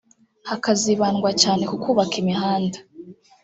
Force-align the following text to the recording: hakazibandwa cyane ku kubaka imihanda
hakazibandwa 0.49 1.29
cyane 1.41 1.63
ku 1.69 1.75
kubaka 1.83 2.15
imihanda 2.21 2.77